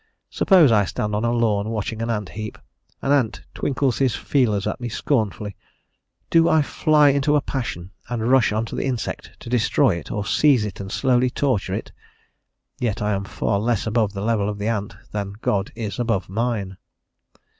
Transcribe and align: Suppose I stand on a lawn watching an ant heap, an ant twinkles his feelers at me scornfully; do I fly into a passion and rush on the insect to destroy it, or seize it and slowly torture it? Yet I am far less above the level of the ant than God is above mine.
Suppose 0.31 0.71
I 0.71 0.85
stand 0.85 1.13
on 1.15 1.23
a 1.23 1.31
lawn 1.31 1.69
watching 1.69 2.01
an 2.01 2.09
ant 2.09 2.29
heap, 2.29 2.57
an 3.03 3.11
ant 3.11 3.41
twinkles 3.53 3.99
his 3.99 4.15
feelers 4.15 4.65
at 4.65 4.81
me 4.81 4.89
scornfully; 4.89 5.55
do 6.31 6.49
I 6.49 6.63
fly 6.63 7.09
into 7.09 7.35
a 7.35 7.41
passion 7.41 7.91
and 8.09 8.27
rush 8.31 8.51
on 8.51 8.65
the 8.65 8.83
insect 8.83 9.33
to 9.41 9.47
destroy 9.47 9.97
it, 9.97 10.09
or 10.11 10.25
seize 10.25 10.65
it 10.65 10.79
and 10.79 10.91
slowly 10.91 11.29
torture 11.29 11.75
it? 11.75 11.91
Yet 12.79 12.99
I 12.99 13.13
am 13.13 13.25
far 13.25 13.59
less 13.59 13.85
above 13.85 14.13
the 14.13 14.23
level 14.23 14.49
of 14.49 14.57
the 14.57 14.67
ant 14.69 14.95
than 15.11 15.33
God 15.39 15.71
is 15.75 15.99
above 15.99 16.27
mine. 16.29 16.77